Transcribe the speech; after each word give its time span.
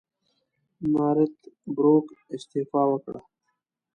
نارت 0.93 1.37
بروک 1.73 2.07
استعفی 2.33 2.83
وکړه. 2.89 3.21